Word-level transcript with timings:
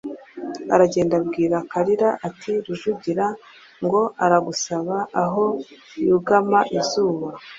Aragenda 0.73 1.13
abwira 1.21 1.57
Kalira, 1.71 2.09
ati 2.27 2.51
«Rujugira 2.65 3.25
ngo 3.83 4.01
aragusaba 4.23 4.97
aho 5.23 5.43
yugama 6.07 6.59
izuba». 6.79 7.27